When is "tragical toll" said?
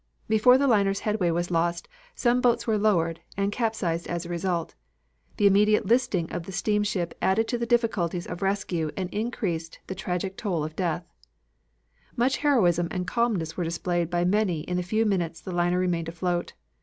9.93-10.63